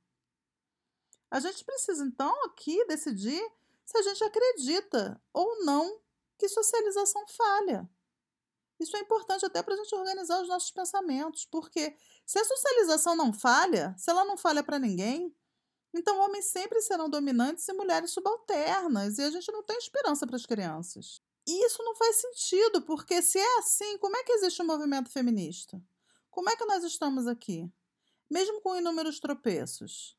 A 1.28 1.40
gente 1.40 1.64
precisa 1.64 2.04
então 2.04 2.44
aqui 2.44 2.84
decidir 2.86 3.42
se 3.84 3.98
a 3.98 4.02
gente 4.02 4.22
acredita 4.22 5.20
ou 5.32 5.64
não 5.64 6.00
que 6.38 6.48
socialização 6.48 7.26
falha. 7.26 7.90
Isso 8.78 8.96
é 8.96 9.00
importante 9.00 9.46
até 9.46 9.62
para 9.62 9.74
a 9.74 9.76
gente 9.76 9.94
organizar 9.94 10.42
os 10.42 10.48
nossos 10.48 10.70
pensamentos, 10.70 11.46
porque 11.50 11.96
se 12.26 12.38
a 12.38 12.44
socialização 12.44 13.14
não 13.16 13.32
falha, 13.32 13.94
se 13.96 14.10
ela 14.10 14.24
não 14.24 14.36
falha 14.36 14.62
para 14.62 14.78
ninguém, 14.78 15.34
então 15.94 16.18
homens 16.18 16.46
sempre 16.46 16.80
serão 16.80 17.08
dominantes 17.08 17.68
e 17.68 17.72
mulheres 17.72 18.10
subalternas, 18.10 19.18
e 19.18 19.22
a 19.22 19.30
gente 19.30 19.50
não 19.52 19.62
tem 19.62 19.78
esperança 19.78 20.26
para 20.26 20.36
as 20.36 20.44
crianças. 20.44 21.20
E 21.46 21.66
isso 21.66 21.82
não 21.82 21.94
faz 21.94 22.16
sentido, 22.16 22.82
porque 22.82 23.22
se 23.22 23.38
é 23.38 23.58
assim, 23.58 23.98
como 23.98 24.16
é 24.16 24.24
que 24.24 24.32
existe 24.32 24.60
um 24.60 24.66
movimento 24.66 25.10
feminista? 25.10 25.80
Como 26.30 26.50
é 26.50 26.56
que 26.56 26.64
nós 26.64 26.82
estamos 26.82 27.28
aqui? 27.28 27.70
Mesmo 28.28 28.60
com 28.60 28.74
inúmeros 28.74 29.20
tropeços. 29.20 30.16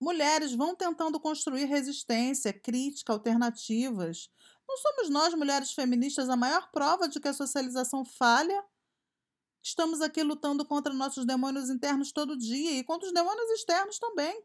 Mulheres 0.00 0.52
vão 0.52 0.74
tentando 0.74 1.20
construir 1.20 1.64
resistência, 1.64 2.52
crítica, 2.52 3.12
alternativas, 3.12 4.30
não 4.68 4.76
somos 4.76 5.08
nós, 5.08 5.34
mulheres 5.34 5.72
feministas, 5.72 6.28
a 6.28 6.36
maior 6.36 6.70
prova 6.70 7.08
de 7.08 7.18
que 7.18 7.28
a 7.28 7.32
socialização 7.32 8.04
falha? 8.04 8.62
Estamos 9.62 10.00
aqui 10.00 10.22
lutando 10.22 10.64
contra 10.64 10.92
nossos 10.92 11.24
demônios 11.24 11.70
internos 11.70 12.12
todo 12.12 12.36
dia 12.36 12.72
e 12.72 12.84
contra 12.84 13.08
os 13.08 13.14
demônios 13.14 13.50
externos 13.50 13.98
também, 13.98 14.44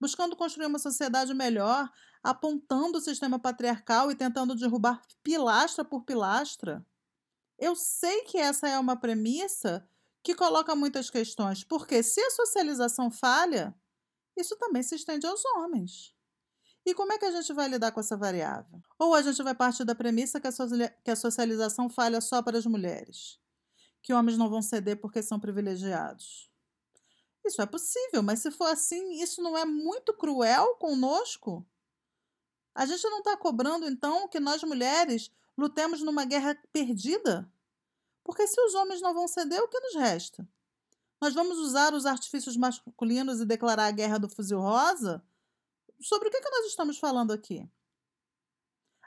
buscando 0.00 0.34
construir 0.34 0.66
uma 0.66 0.78
sociedade 0.78 1.34
melhor, 1.34 1.90
apontando 2.22 2.98
o 2.98 3.00
sistema 3.00 3.38
patriarcal 3.38 4.10
e 4.10 4.14
tentando 4.14 4.54
derrubar 4.54 5.02
pilastra 5.22 5.84
por 5.84 6.02
pilastra. 6.04 6.84
Eu 7.58 7.76
sei 7.76 8.22
que 8.22 8.38
essa 8.38 8.68
é 8.68 8.78
uma 8.78 8.96
premissa 8.96 9.88
que 10.22 10.34
coloca 10.34 10.74
muitas 10.74 11.10
questões, 11.10 11.62
porque 11.62 12.02
se 12.02 12.20
a 12.20 12.30
socialização 12.30 13.10
falha, 13.10 13.74
isso 14.36 14.56
também 14.56 14.82
se 14.82 14.94
estende 14.94 15.26
aos 15.26 15.44
homens. 15.44 16.14
E 16.88 16.94
como 16.94 17.12
é 17.12 17.18
que 17.18 17.26
a 17.26 17.30
gente 17.30 17.52
vai 17.52 17.68
lidar 17.68 17.92
com 17.92 18.00
essa 18.00 18.16
variável? 18.16 18.82
Ou 18.98 19.14
a 19.14 19.20
gente 19.20 19.42
vai 19.42 19.54
partir 19.54 19.84
da 19.84 19.94
premissa 19.94 20.40
que 20.40 21.10
a 21.10 21.16
socialização 21.16 21.90
falha 21.90 22.18
só 22.18 22.40
para 22.40 22.56
as 22.56 22.64
mulheres? 22.64 23.38
Que 24.00 24.14
homens 24.14 24.38
não 24.38 24.48
vão 24.48 24.62
ceder 24.62 24.98
porque 24.98 25.22
são 25.22 25.38
privilegiados? 25.38 26.50
Isso 27.44 27.60
é 27.60 27.66
possível, 27.66 28.22
mas 28.22 28.38
se 28.38 28.50
for 28.50 28.68
assim, 28.68 29.20
isso 29.20 29.42
não 29.42 29.54
é 29.54 29.66
muito 29.66 30.14
cruel 30.14 30.76
conosco? 30.76 31.62
A 32.74 32.86
gente 32.86 33.06
não 33.10 33.18
está 33.18 33.36
cobrando, 33.36 33.86
então, 33.86 34.26
que 34.26 34.40
nós 34.40 34.62
mulheres 34.62 35.30
lutemos 35.58 36.00
numa 36.00 36.24
guerra 36.24 36.58
perdida? 36.72 37.52
Porque 38.24 38.46
se 38.46 38.58
os 38.62 38.74
homens 38.74 39.02
não 39.02 39.12
vão 39.12 39.28
ceder, 39.28 39.62
o 39.62 39.68
que 39.68 39.78
nos 39.78 39.94
resta? 39.94 40.48
Nós 41.20 41.34
vamos 41.34 41.58
usar 41.58 41.92
os 41.92 42.06
artifícios 42.06 42.56
masculinos 42.56 43.42
e 43.42 43.44
declarar 43.44 43.88
a 43.88 43.90
guerra 43.90 44.16
do 44.16 44.30
fuzil 44.30 44.58
rosa? 44.58 45.22
Sobre 46.00 46.28
o 46.28 46.30
que, 46.30 46.40
que 46.40 46.50
nós 46.50 46.66
estamos 46.66 46.98
falando 46.98 47.32
aqui? 47.32 47.68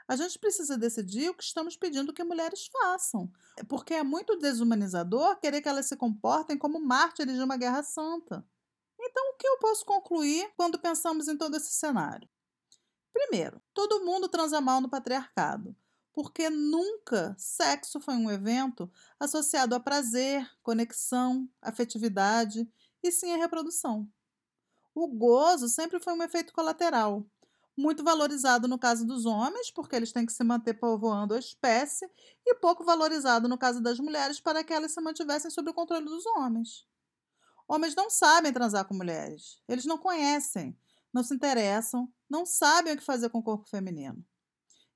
A 0.06 0.16
gente 0.16 0.38
precisa 0.38 0.76
decidir 0.76 1.30
o 1.30 1.34
que 1.34 1.44
estamos 1.44 1.76
pedindo 1.76 2.12
que 2.12 2.24
mulheres 2.24 2.66
façam, 2.66 3.30
porque 3.68 3.94
é 3.94 4.02
muito 4.02 4.36
desumanizador 4.36 5.38
querer 5.38 5.62
que 5.62 5.68
elas 5.68 5.86
se 5.86 5.96
comportem 5.96 6.58
como 6.58 6.80
mártires 6.80 7.36
de 7.36 7.42
uma 7.42 7.56
guerra 7.56 7.82
santa. 7.82 8.44
Então, 9.00 9.30
o 9.30 9.36
que 9.36 9.46
eu 9.46 9.58
posso 9.58 9.84
concluir 9.84 10.52
quando 10.56 10.78
pensamos 10.78 11.28
em 11.28 11.36
todo 11.36 11.56
esse 11.56 11.72
cenário? 11.72 12.28
Primeiro, 13.12 13.62
todo 13.72 14.04
mundo 14.04 14.28
transa 14.28 14.60
mal 14.60 14.80
no 14.80 14.88
patriarcado, 14.88 15.76
porque 16.12 16.50
nunca 16.50 17.34
sexo 17.38 18.00
foi 18.00 18.14
um 18.14 18.30
evento 18.30 18.90
associado 19.18 19.74
a 19.74 19.80
prazer, 19.80 20.48
conexão, 20.62 21.48
afetividade 21.60 22.68
e 23.02 23.12
sim 23.12 23.32
a 23.32 23.36
reprodução. 23.36 24.08
O 24.94 25.08
gozo 25.08 25.68
sempre 25.68 25.98
foi 26.00 26.12
um 26.12 26.22
efeito 26.22 26.52
colateral, 26.52 27.26
muito 27.76 28.04
valorizado 28.04 28.68
no 28.68 28.78
caso 28.78 29.06
dos 29.06 29.24
homens, 29.24 29.70
porque 29.70 29.96
eles 29.96 30.12
têm 30.12 30.26
que 30.26 30.32
se 30.32 30.44
manter 30.44 30.74
povoando 30.74 31.34
a 31.34 31.38
espécie, 31.38 32.08
e 32.46 32.54
pouco 32.56 32.84
valorizado 32.84 33.48
no 33.48 33.56
caso 33.56 33.80
das 33.80 33.98
mulheres, 33.98 34.40
para 34.40 34.62
que 34.62 34.72
elas 34.72 34.92
se 34.92 35.00
mantivessem 35.00 35.50
sob 35.50 35.70
o 35.70 35.74
controle 35.74 36.04
dos 36.04 36.26
homens. 36.26 36.86
Homens 37.66 37.94
não 37.94 38.10
sabem 38.10 38.52
transar 38.52 38.84
com 38.84 38.94
mulheres, 38.94 39.62
eles 39.66 39.86
não 39.86 39.96
conhecem, 39.96 40.76
não 41.12 41.22
se 41.22 41.34
interessam, 41.34 42.12
não 42.28 42.44
sabem 42.44 42.94
o 42.94 42.96
que 42.96 43.04
fazer 43.04 43.30
com 43.30 43.38
o 43.38 43.42
corpo 43.42 43.68
feminino. 43.68 44.22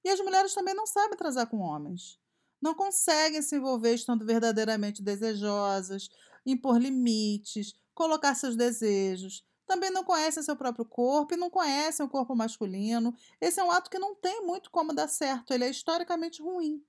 E 0.05 0.11
as 0.11 0.21
mulheres 0.21 0.55
também 0.55 0.75
não 0.75 0.87
sabem 0.87 1.17
transar 1.17 1.47
com 1.47 1.59
homens. 1.59 2.19
Não 2.61 2.75
conseguem 2.75 3.43
se 3.43 3.57
envolver 3.57 3.95
estando 3.95 4.25
verdadeiramente 4.25 5.03
desejosas, 5.03 6.09
impor 6.45 6.79
limites, 6.79 7.75
colocar 7.95 8.35
seus 8.35 8.57
desejos, 8.57 9.45
também 9.67 9.91
não 9.91 10.05
conhecem 10.05 10.43
seu 10.43 10.57
próprio 10.57 10.85
corpo 10.85 11.35
e 11.35 11.37
não 11.37 11.51
conhecem 11.51 12.07
o 12.07 12.09
corpo 12.09 12.35
masculino. 12.35 13.15
Esse 13.41 13.61
é 13.61 13.65
um 13.65 13.71
ato 13.71 13.91
que 13.91 13.99
não 13.99 14.15
tem 14.15 14.41
muito 14.47 14.71
como 14.71 14.95
dar 14.95 15.09
certo, 15.09 15.53
ele 15.53 15.65
é 15.65 15.71
historicamente 15.71 16.41
ruim. 16.41 16.83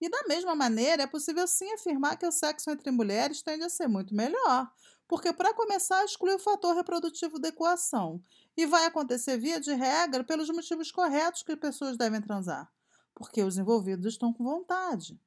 E 0.00 0.08
da 0.08 0.22
mesma 0.24 0.54
maneira, 0.54 1.04
é 1.04 1.06
possível 1.06 1.46
sim 1.46 1.72
afirmar 1.72 2.16
que 2.16 2.26
o 2.26 2.32
sexo 2.32 2.70
entre 2.70 2.90
mulheres 2.90 3.40
tende 3.40 3.64
a 3.64 3.68
ser 3.68 3.86
muito 3.86 4.14
melhor, 4.14 4.70
porque 5.06 5.32
para 5.32 5.54
começar 5.54 6.04
exclui 6.04 6.34
o 6.34 6.38
fator 6.38 6.74
reprodutivo 6.74 7.38
da 7.38 7.48
equação 7.48 8.22
e 8.56 8.66
vai 8.66 8.84
acontecer 8.84 9.38
via 9.38 9.60
de 9.60 9.72
regra 9.72 10.24
pelos 10.24 10.50
motivos 10.50 10.90
corretos 10.90 11.42
que 11.42 11.56
pessoas 11.56 11.96
devem 11.96 12.20
transar, 12.20 12.70
porque 13.14 13.42
os 13.42 13.56
envolvidos 13.56 14.06
estão 14.06 14.32
com 14.32 14.42
vontade. 14.42 15.18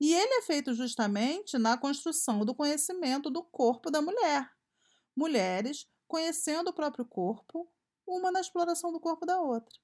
E 0.00 0.14
ele 0.14 0.34
é 0.34 0.42
feito 0.42 0.72
justamente 0.74 1.58
na 1.58 1.76
construção 1.76 2.44
do 2.44 2.54
conhecimento 2.54 3.28
do 3.28 3.42
corpo 3.42 3.90
da 3.90 4.00
mulher 4.00 4.54
mulheres 5.16 5.86
conhecendo 6.06 6.68
o 6.68 6.72
próprio 6.72 7.04
corpo, 7.04 7.68
uma 8.06 8.30
na 8.30 8.40
exploração 8.40 8.92
do 8.92 9.00
corpo 9.00 9.24
da 9.24 9.40
outra. 9.40 9.74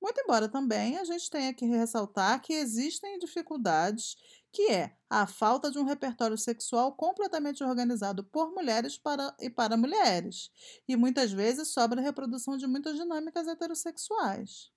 Muito 0.00 0.20
embora 0.20 0.48
também 0.48 0.98
a 0.98 1.04
gente 1.04 1.30
tenha 1.30 1.54
que 1.54 1.64
ressaltar 1.64 2.40
que 2.40 2.52
existem 2.52 3.18
dificuldades, 3.18 4.16
que 4.52 4.70
é 4.70 4.96
a 5.08 5.26
falta 5.26 5.70
de 5.70 5.78
um 5.78 5.84
repertório 5.84 6.36
sexual 6.36 6.94
completamente 6.94 7.64
organizado 7.64 8.22
por 8.24 8.52
mulheres 8.52 8.98
para, 8.98 9.34
e 9.40 9.48
para 9.50 9.76
mulheres, 9.76 10.50
e 10.86 10.96
muitas 10.96 11.32
vezes 11.32 11.68
sobra 11.68 12.00
a 12.00 12.04
reprodução 12.04 12.56
de 12.56 12.66
muitas 12.66 12.96
dinâmicas 12.96 13.48
heterossexuais. 13.48 14.70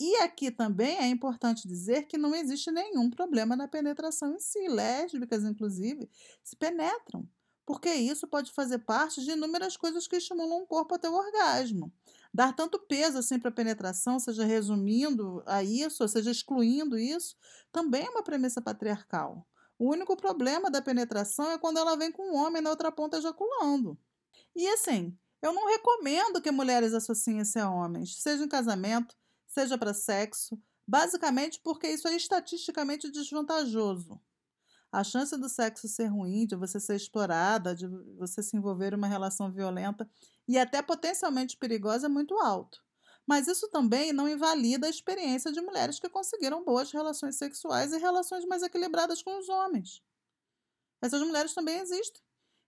E 0.00 0.16
aqui 0.16 0.50
também 0.50 0.98
é 0.98 1.06
importante 1.06 1.68
dizer 1.68 2.06
que 2.06 2.18
não 2.18 2.34
existe 2.34 2.70
nenhum 2.70 3.08
problema 3.08 3.54
na 3.54 3.68
penetração 3.68 4.34
em 4.34 4.40
si. 4.40 4.66
Lésbicas, 4.66 5.44
inclusive, 5.44 6.10
se 6.42 6.56
penetram, 6.56 7.28
porque 7.66 7.92
isso 7.92 8.26
pode 8.28 8.52
fazer 8.52 8.78
parte 8.80 9.24
de 9.24 9.32
inúmeras 9.32 9.76
coisas 9.76 10.06
que 10.06 10.16
estimulam 10.16 10.62
o 10.62 10.66
corpo 10.66 10.94
até 10.94 11.08
o 11.08 11.14
orgasmo. 11.14 11.92
Dar 12.32 12.54
tanto 12.54 12.78
peso 12.78 13.18
assim 13.18 13.38
para 13.38 13.48
a 13.48 13.54
penetração, 13.54 14.18
seja 14.18 14.44
resumindo 14.44 15.42
a 15.46 15.62
isso, 15.62 16.02
ou 16.02 16.08
seja 16.08 16.30
excluindo 16.30 16.98
isso, 16.98 17.36
também 17.72 18.06
é 18.06 18.10
uma 18.10 18.22
premissa 18.22 18.60
patriarcal. 18.60 19.46
O 19.78 19.90
único 19.90 20.16
problema 20.16 20.70
da 20.70 20.82
penetração 20.82 21.50
é 21.52 21.58
quando 21.58 21.78
ela 21.78 21.96
vem 21.96 22.12
com 22.12 22.32
um 22.32 22.36
homem 22.36 22.62
na 22.62 22.70
outra 22.70 22.92
ponta 22.92 23.18
ejaculando. 23.18 23.98
E 24.54 24.68
assim, 24.68 25.16
eu 25.42 25.52
não 25.52 25.68
recomendo 25.68 26.40
que 26.40 26.50
mulheres 26.50 26.94
associem-se 26.94 27.58
a 27.58 27.70
homens, 27.70 28.20
seja 28.22 28.44
em 28.44 28.48
casamento, 28.48 29.16
seja 29.46 29.76
para 29.76 29.92
sexo, 29.94 30.58
basicamente 30.86 31.60
porque 31.62 31.88
isso 31.88 32.08
é 32.08 32.16
estatisticamente 32.16 33.10
desvantajoso. 33.10 34.20
A 34.94 35.02
chance 35.02 35.36
do 35.36 35.48
sexo 35.48 35.88
ser 35.88 36.06
ruim, 36.06 36.46
de 36.46 36.54
você 36.54 36.78
ser 36.78 36.94
explorada, 36.94 37.74
de 37.74 37.84
você 38.16 38.40
se 38.44 38.56
envolver 38.56 38.92
em 38.92 38.96
uma 38.96 39.08
relação 39.08 39.50
violenta 39.50 40.08
e 40.46 40.56
até 40.56 40.80
potencialmente 40.80 41.56
perigosa 41.56 42.06
é 42.06 42.08
muito 42.08 42.38
alto. 42.38 42.80
Mas 43.26 43.48
isso 43.48 43.68
também 43.70 44.12
não 44.12 44.28
invalida 44.28 44.86
a 44.86 44.90
experiência 44.90 45.50
de 45.50 45.60
mulheres 45.60 45.98
que 45.98 46.08
conseguiram 46.08 46.64
boas 46.64 46.92
relações 46.92 47.36
sexuais 47.36 47.92
e 47.92 47.98
relações 47.98 48.44
mais 48.44 48.62
equilibradas 48.62 49.20
com 49.20 49.36
os 49.36 49.48
homens. 49.48 50.00
Essas 51.02 51.22
mulheres 51.22 51.52
também 51.54 51.80
existem. 51.80 52.22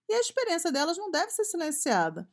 E 0.09 0.13
a 0.13 0.19
experiência 0.19 0.69
delas 0.69 0.97
não 0.97 1.09
deve 1.09 1.31
ser 1.31 1.45
silenciada. 1.45 2.29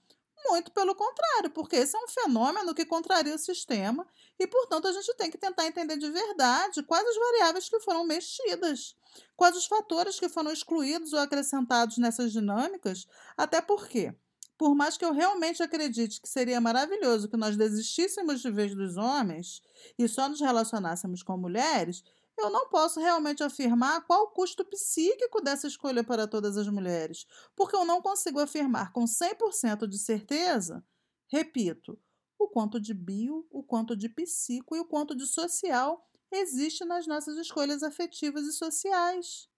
Muito 0.47 0.71
pelo 0.73 0.95
contrário, 0.95 1.51
porque 1.51 1.77
esse 1.77 1.97
é 1.97 2.01
um 2.01 2.09
fenômeno 2.09 2.75
que 2.75 2.85
contraria 2.85 3.35
o 3.35 3.39
sistema 3.39 4.07
e, 4.39 4.47
portanto, 4.47 4.87
a 4.87 4.93
gente 4.93 5.15
tem 5.15 5.31
que 5.31 5.39
tentar 5.39 5.67
entender 5.67 5.97
de 5.97 6.11
verdade 6.11 6.83
quais 6.83 7.07
as 7.07 7.17
variáveis 7.17 7.69
que 7.69 7.81
foram 7.81 8.05
mexidas, 8.05 8.95
quais 9.37 9.57
os 9.57 9.67
fatores 9.67 10.21
que 10.21 10.29
foram 10.29 10.53
excluídos 10.53 11.13
ou 11.13 11.19
acrescentados 11.21 11.97
nessas 11.97 12.31
dinâmicas, 12.31 13.07
até 13.37 13.63
porque 13.63 14.15
por 14.57 14.75
mais 14.75 14.97
que 14.97 15.05
eu 15.05 15.13
realmente 15.13 15.63
acredite 15.63 16.21
que 16.21 16.29
seria 16.29 16.61
maravilhoso 16.61 17.29
que 17.29 17.37
nós 17.37 17.57
desistíssemos 17.57 18.41
de 18.41 18.51
vez 18.51 18.75
dos 18.75 18.97
homens 18.97 19.61
e 19.99 20.07
só 20.07 20.29
nos 20.29 20.41
relacionássemos 20.41 21.23
com 21.23 21.37
mulheres, 21.37 22.05
eu 22.37 22.51
não 22.51 22.69
posso 22.69 23.01
realmente 23.01 23.43
afirmar 23.43 24.05
qual 24.07 24.25
o 24.25 24.31
custo 24.31 24.65
psíquico 24.65 25.41
dessa 25.41 25.67
escolha 25.67 26.03
para 26.03 26.27
todas 26.27 26.57
as 26.57 26.69
mulheres, 26.69 27.27
porque 27.55 27.77
eu 27.77 27.85
não 27.85 28.03
consigo 28.03 28.41
afirmar 28.41 28.93
com 28.93 29.05
100% 29.05 29.87
de 29.87 29.99
certeza, 29.99 30.85
repito, 31.29 31.99
o 32.39 32.49
quanto 32.49 32.81
de 32.81 32.93
bio, 32.93 33.47
o 33.51 33.63
quanto 33.63 33.97
de 33.97 34.09
psico 34.09 34.75
e 34.77 34.81
o 34.81 34.85
quanto 34.85 35.15
de 35.15 35.27
social 35.27 36.09
existe 36.31 36.85
nas 36.85 37.07
nossas 37.07 37.37
escolhas 37.37 37.83
afetivas 37.83 38.45
e 38.47 38.53
sociais. 38.53 39.49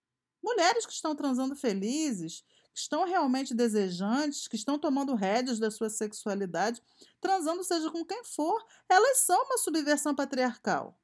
Mulheres 0.43 0.87
que 0.87 0.93
estão 0.93 1.15
transando 1.15 1.57
felizes 1.57 2.45
estão 2.75 3.05
realmente 3.05 3.55
desejantes, 3.55 4.47
que 4.47 4.57
estão 4.57 4.79
tomando 4.79 5.15
rédeas 5.15 5.59
da 5.59 5.71
sua 5.71 5.89
sexualidade, 5.89 6.83
transando 7.21 7.65
seja 7.65 7.91
com 7.91 8.05
quem 8.05 8.23
for, 8.23 8.63
elas 8.89 9.19
são 9.19 9.43
uma 9.45 9.57
subversão 9.57 10.15
patriarcal. 10.15 11.01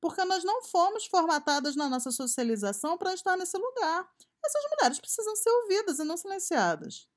Porque 0.00 0.24
nós 0.24 0.44
não 0.44 0.62
fomos 0.62 1.06
formatadas 1.06 1.74
na 1.74 1.88
nossa 1.88 2.10
socialização 2.10 2.96
para 2.96 3.14
estar 3.14 3.36
nesse 3.36 3.56
lugar. 3.56 4.08
Essas 4.44 4.62
mulheres 4.70 5.00
precisam 5.00 5.34
ser 5.36 5.50
ouvidas 5.50 5.98
e 5.98 6.04
não 6.04 6.16
silenciadas. 6.16 7.08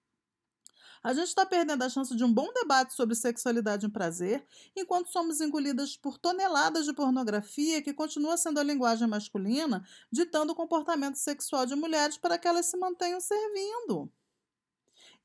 A 1.03 1.13
gente 1.13 1.29
está 1.29 1.45
perdendo 1.45 1.81
a 1.83 1.89
chance 1.89 2.15
de 2.15 2.23
um 2.23 2.31
bom 2.31 2.51
debate 2.53 2.93
sobre 2.93 3.15
sexualidade 3.15 3.87
e 3.87 3.89
prazer, 3.89 4.45
enquanto 4.75 5.11
somos 5.11 5.41
engolidas 5.41 5.97
por 5.97 6.19
toneladas 6.19 6.85
de 6.85 6.93
pornografia 6.93 7.81
que 7.81 7.91
continua 7.91 8.37
sendo 8.37 8.59
a 8.59 8.63
linguagem 8.63 9.07
masculina, 9.07 9.83
ditando 10.11 10.53
o 10.53 10.55
comportamento 10.55 11.15
sexual 11.15 11.65
de 11.65 11.75
mulheres 11.75 12.17
para 12.17 12.37
que 12.37 12.47
elas 12.47 12.67
se 12.67 12.77
mantenham 12.77 13.19
servindo. 13.19 14.11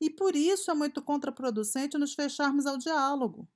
E 0.00 0.08
por 0.08 0.34
isso 0.34 0.70
é 0.70 0.74
muito 0.74 1.02
contraproducente 1.02 1.98
nos 1.98 2.14
fecharmos 2.14 2.64
ao 2.64 2.78
diálogo 2.78 3.46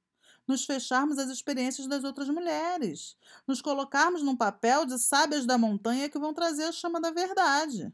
nos 0.47 0.65
fecharmos 0.65 1.19
às 1.19 1.31
experiências 1.31 1.87
das 1.87 2.05
outras 2.05 2.29
mulheres, 2.29 3.17
nos 3.47 3.63
colocarmos 3.63 4.23
num 4.23 4.37
papel 4.37 4.85
de 4.85 4.99
sábias 4.99 5.47
da 5.47 5.57
montanha 5.57 6.09
que 6.09 6.19
vão 6.19 6.35
trazer 6.35 6.65
a 6.65 6.73
chama 6.73 7.01
da 7.01 7.11
verdade. 7.11 7.93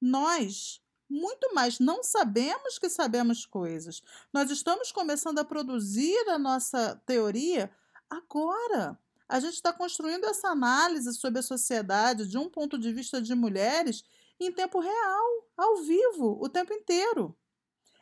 Nós, 0.00 0.82
muito 1.08 1.54
mais 1.54 1.78
não 1.78 2.02
sabemos 2.02 2.78
que 2.78 2.88
sabemos 2.88 3.46
coisas. 3.46 4.02
Nós 4.32 4.50
estamos 4.50 4.90
começando 4.90 5.38
a 5.38 5.44
produzir 5.44 6.28
a 6.28 6.38
nossa 6.38 7.00
teoria 7.06 7.70
agora. 8.10 8.98
A 9.28 9.40
gente 9.40 9.54
está 9.54 9.72
construindo 9.72 10.24
essa 10.24 10.48
análise 10.48 11.12
sobre 11.14 11.40
a 11.40 11.42
sociedade 11.42 12.28
de 12.28 12.38
um 12.38 12.48
ponto 12.48 12.78
de 12.78 12.92
vista 12.92 13.20
de 13.20 13.34
mulheres 13.34 14.04
em 14.38 14.52
tempo 14.52 14.80
real, 14.80 15.48
ao 15.56 15.76
vivo, 15.78 16.38
o 16.40 16.48
tempo 16.48 16.72
inteiro. 16.72 17.36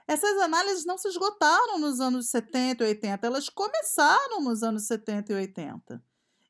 Essas 0.07 0.39
análises 0.39 0.85
não 0.85 0.99
se 0.99 1.09
esgotaram 1.09 1.79
nos 1.79 2.01
anos 2.01 2.29
70 2.29 2.85
e 2.85 2.89
80, 2.89 3.27
elas 3.27 3.49
começaram 3.49 4.43
nos 4.43 4.63
anos 4.63 4.87
70 4.87 5.33
e 5.33 5.37
80. 5.37 6.05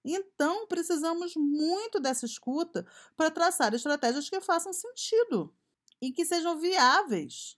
Então, 0.04 0.66
precisamos 0.66 1.34
muito 1.36 1.98
dessa 2.00 2.26
escuta 2.26 2.86
para 3.16 3.30
traçar 3.30 3.72
estratégias 3.72 4.28
que 4.28 4.40
façam 4.40 4.72
sentido 4.72 5.54
e 6.02 6.12
que 6.12 6.26
sejam 6.26 6.58
viáveis. 6.58 7.56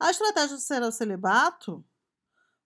A 0.00 0.10
estratégia 0.10 0.56
será 0.58 0.88
o 0.88 0.92
celibato, 0.92 1.84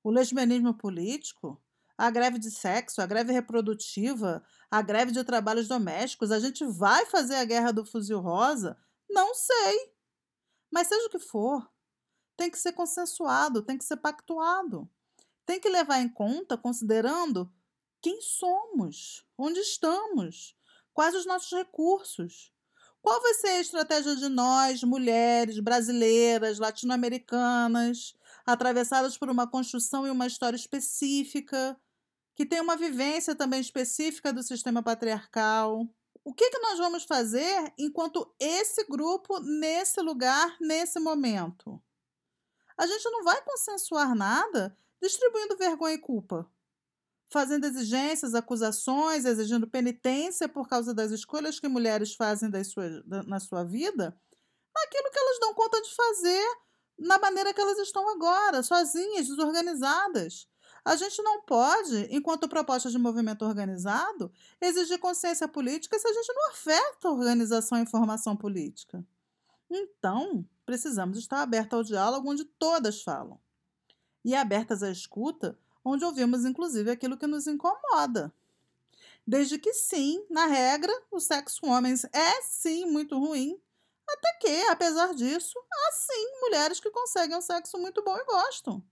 o 0.02 0.10
lesbianismo 0.10 0.72
político, 0.74 1.60
a 1.98 2.10
greve 2.10 2.38
de 2.38 2.50
sexo, 2.50 3.02
a 3.02 3.06
greve 3.06 3.32
reprodutiva, 3.32 4.42
a 4.70 4.80
greve 4.80 5.12
de 5.12 5.22
trabalhos 5.24 5.68
domésticos. 5.68 6.30
A 6.30 6.38
gente 6.38 6.64
vai 6.64 7.04
fazer 7.06 7.34
a 7.34 7.44
guerra 7.44 7.72
do 7.72 7.84
fuzil 7.84 8.20
rosa? 8.20 8.78
Não 9.10 9.34
sei. 9.34 9.92
Mas 10.70 10.86
seja 10.86 11.06
o 11.06 11.10
que 11.10 11.18
for, 11.18 11.68
tem 12.38 12.48
que 12.48 12.58
ser 12.58 12.72
consensuado, 12.72 13.62
tem 13.62 13.76
que 13.76 13.84
ser 13.84 13.96
pactuado. 13.96 14.88
Tem 15.44 15.58
que 15.60 15.68
levar 15.68 16.00
em 16.00 16.08
conta, 16.08 16.56
considerando 16.56 17.52
quem 18.00 18.20
somos, 18.22 19.26
onde 19.36 19.58
estamos, 19.58 20.56
quais 20.94 21.16
os 21.16 21.26
nossos 21.26 21.50
recursos. 21.50 22.52
Qual 23.02 23.20
vai 23.20 23.34
ser 23.34 23.48
a 23.48 23.60
estratégia 23.60 24.14
de 24.14 24.28
nós, 24.28 24.84
mulheres 24.84 25.58
brasileiras, 25.58 26.60
latino-americanas, 26.60 28.14
atravessadas 28.46 29.18
por 29.18 29.28
uma 29.28 29.50
construção 29.50 30.06
e 30.06 30.10
uma 30.10 30.26
história 30.26 30.56
específica, 30.56 31.76
que 32.36 32.46
tem 32.46 32.60
uma 32.60 32.76
vivência 32.76 33.34
também 33.34 33.60
específica 33.60 34.32
do 34.32 34.44
sistema 34.44 34.80
patriarcal? 34.80 35.88
O 36.24 36.32
que, 36.32 36.50
que 36.50 36.58
nós 36.60 36.78
vamos 36.78 37.02
fazer 37.02 37.72
enquanto 37.76 38.32
esse 38.38 38.84
grupo, 38.84 39.40
nesse 39.40 40.00
lugar, 40.00 40.56
nesse 40.60 41.00
momento? 41.00 41.82
A 42.78 42.86
gente 42.86 43.04
não 43.10 43.24
vai 43.24 43.42
consensuar 43.42 44.14
nada 44.14 44.74
distribuindo 45.02 45.56
vergonha 45.56 45.94
e 45.94 45.98
culpa 45.98 46.48
fazendo 47.30 47.66
exigências, 47.66 48.34
acusações, 48.34 49.24
exigindo 49.24 49.68
penitência 49.68 50.48
por 50.48 50.68
causa 50.68 50.94
das 50.94 51.10
escolhas 51.10 51.60
que 51.60 51.68
mulheres 51.68 52.14
fazem 52.14 52.50
das 52.50 52.68
suas, 52.68 53.04
da, 53.04 53.22
na 53.22 53.38
sua 53.38 53.64
vida, 53.64 54.18
aquilo 54.74 55.10
que 55.10 55.18
elas 55.18 55.38
dão 55.40 55.54
conta 55.54 55.80
de 55.82 55.94
fazer 55.94 56.46
na 56.98 57.18
maneira 57.18 57.52
que 57.52 57.60
elas 57.60 57.78
estão 57.78 58.08
agora, 58.08 58.62
sozinhas, 58.62 59.28
desorganizadas. 59.28 60.48
A 60.84 60.96
gente 60.96 61.22
não 61.22 61.42
pode, 61.42 62.08
enquanto 62.10 62.48
proposta 62.48 62.90
de 62.90 62.98
movimento 62.98 63.44
organizado, 63.44 64.32
exigir 64.60 64.98
consciência 64.98 65.46
política 65.46 65.98
se 65.98 66.08
a 66.08 66.12
gente 66.12 66.32
não 66.32 66.50
afeta 66.50 67.10
organização 67.10 67.80
e 67.82 67.86
formação 67.86 68.34
política. 68.36 69.04
Então, 69.70 70.48
precisamos 70.68 71.16
estar 71.16 71.40
abertos 71.40 71.72
ao 71.72 71.82
diálogo 71.82 72.30
onde 72.30 72.44
todas 72.44 73.00
falam. 73.00 73.40
E 74.22 74.34
abertas 74.34 74.82
à 74.82 74.90
escuta 74.90 75.58
onde 75.82 76.04
ouvimos 76.04 76.44
inclusive 76.44 76.90
aquilo 76.90 77.16
que 77.16 77.26
nos 77.26 77.46
incomoda. 77.46 78.30
Desde 79.26 79.58
que 79.58 79.72
sim, 79.72 80.22
na 80.28 80.44
regra, 80.44 80.92
o 81.10 81.20
sexo 81.20 81.64
homens 81.64 82.04
é 82.12 82.42
sim 82.42 82.84
muito 82.84 83.18
ruim, 83.18 83.58
até 84.06 84.34
que, 84.34 84.68
apesar 84.68 85.14
disso, 85.14 85.58
há 85.58 85.92
sim 85.92 86.40
mulheres 86.42 86.80
que 86.80 86.90
conseguem 86.90 87.38
um 87.38 87.40
sexo 87.40 87.78
muito 87.78 88.04
bom 88.04 88.18
e 88.18 88.26
gostam. 88.26 88.84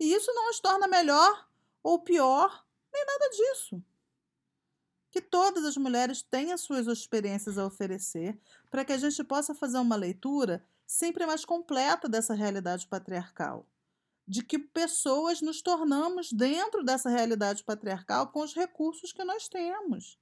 E 0.00 0.12
isso 0.12 0.34
não 0.34 0.50
os 0.50 0.58
torna 0.58 0.88
melhor 0.88 1.48
ou 1.80 2.00
pior, 2.00 2.66
nem 2.92 3.06
nada 3.06 3.28
disso. 3.28 3.80
Que 5.12 5.20
todas 5.20 5.64
as 5.64 5.76
mulheres 5.76 6.22
tenham 6.22 6.58
suas 6.58 6.88
experiências 6.88 7.56
a 7.56 7.64
oferecer, 7.64 8.36
para 8.68 8.84
que 8.84 8.92
a 8.92 8.98
gente 8.98 9.22
possa 9.22 9.54
fazer 9.54 9.78
uma 9.78 9.94
leitura 9.94 10.66
sempre 10.90 11.24
mais 11.24 11.44
completa 11.44 12.08
dessa 12.08 12.34
realidade 12.34 12.88
patriarcal 12.88 13.64
de 14.26 14.42
que 14.42 14.58
pessoas 14.58 15.40
nos 15.40 15.62
tornamos 15.62 16.32
dentro 16.32 16.84
dessa 16.84 17.08
realidade 17.08 17.62
patriarcal 17.64 18.30
com 18.32 18.40
os 18.40 18.54
recursos 18.54 19.12
que 19.12 19.24
nós 19.24 19.48
temos. 19.48 20.18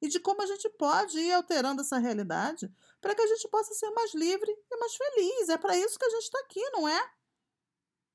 E 0.00 0.08
de 0.08 0.20
como 0.20 0.42
a 0.42 0.46
gente 0.46 0.68
pode 0.70 1.18
ir 1.18 1.32
alterando 1.32 1.80
essa 1.80 1.98
realidade 1.98 2.72
para 3.00 3.14
que 3.14 3.22
a 3.22 3.26
gente 3.26 3.48
possa 3.48 3.74
ser 3.74 3.90
mais 3.90 4.14
livre 4.14 4.50
e 4.50 4.76
mais 4.76 4.94
feliz. 4.96 5.48
É 5.48 5.56
para 5.56 5.76
isso 5.76 5.98
que 5.98 6.04
a 6.04 6.10
gente 6.10 6.22
está 6.24 6.38
aqui, 6.40 6.70
não 6.70 6.88
é? 6.88 7.10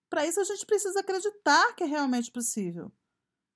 Para 0.10 0.26
isso 0.26 0.40
a 0.40 0.44
gente 0.44 0.66
precisa 0.66 1.00
acreditar 1.00 1.74
que 1.74 1.84
é 1.84 1.88
realmente 1.88 2.32
possível. 2.32 2.92